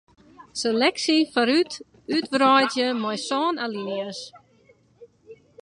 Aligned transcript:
Seleksje 0.59 1.17
foarút 1.33 1.71
útwreidzje 2.17 2.87
mei 3.01 3.19
sân 3.27 3.53
alinea's. 3.63 4.19